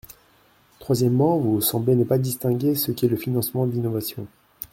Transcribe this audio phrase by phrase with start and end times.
[0.79, 4.25] Troisièmement, vous semblez ne pas distinguer ce qu’est le financement de l’innovation.